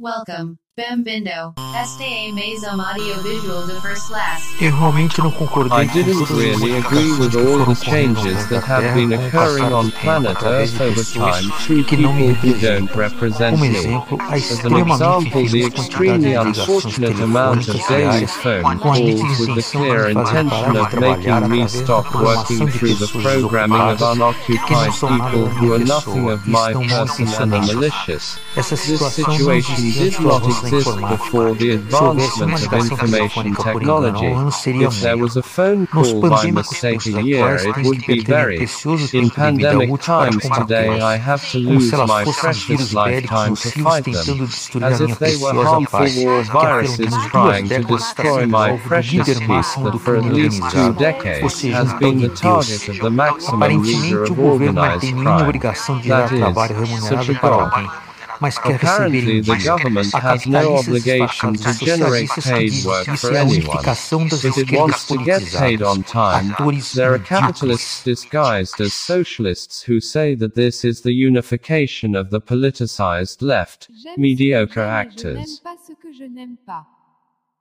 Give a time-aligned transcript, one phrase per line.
[0.00, 0.58] Welcome.
[0.80, 1.52] Bem-vindo.
[1.82, 4.64] Este é mais um audiovisual de First Last.
[4.64, 7.64] Eu realmente não concordei I com didn't as really modificações agree with que all foram
[7.66, 12.14] the ocorrendo changes that have been occurring on planet Earth over time through que não
[12.14, 12.86] me people representam.
[12.86, 13.76] don't represent Como me.
[13.76, 17.66] exemplo, a As an extremamente example, the difícil quantidade extremely de ligações unfortunate amount of
[17.66, 20.96] telefônicas daily reais phone com a calls with the intenção de clear fazer intention of
[20.96, 25.84] making me stop working through the programming of desocupadas que não unoccupied people who are
[25.84, 28.38] nothing of my estão person and are malicious.
[28.54, 32.92] This situation existia did not avanço da exist before the Se houvesse uma advancement of
[32.92, 34.84] information telefônica por engano ao technology.
[34.84, 38.58] If there was a phone call by mistake a year, it would be very.
[38.60, 43.70] In tempo de vida pandemic times today, I have to lose my precious lifetime to
[43.82, 44.48] fight them,
[44.82, 49.38] as if they were harmful war que há pelo viruses trying to destroy my precious
[49.38, 54.24] peace that for at least two decades has been the target of the maximum leader
[54.24, 55.42] of organized crime.
[55.42, 58.10] obrigação de dar That is, such a God.
[58.40, 59.70] Alguém, mas quer receber Apparently, em the dia.
[59.70, 63.68] government Há has no capitalistas obligation to generate socialistas que paid dizem work for anyone.
[63.68, 67.18] unificação das If it esquerdas wants to get paid on politizadas, time, atores there are
[67.18, 73.88] capitalists disguised as socialists who say that this is the unification of the politicized left,
[74.16, 75.34] mediocre ce que j'aime et actors.
[75.34, 76.86] Je n'aime pas ce que je n'aime pas.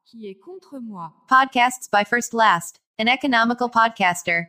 [0.05, 1.13] Qui est contre moi.
[1.27, 3.69] Podcasts by First Last, an economical podcaster.
[3.69, 3.69] An economical podcaster.
[3.69, 4.47] An economical podcaster.